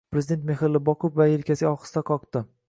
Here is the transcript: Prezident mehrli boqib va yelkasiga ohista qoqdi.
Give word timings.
Prezident 0.13 0.47
mehrli 0.51 0.81
boqib 0.87 1.19
va 1.21 1.27
yelkasiga 1.33 1.75
ohista 1.75 2.05
qoqdi. 2.13 2.43